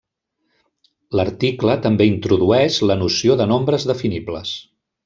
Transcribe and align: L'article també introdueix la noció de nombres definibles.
L'article 1.19 1.75
també 1.85 2.09
introdueix 2.15 2.81
la 2.89 2.99
noció 3.05 3.39
de 3.43 3.49
nombres 3.55 3.89
definibles. 3.93 4.61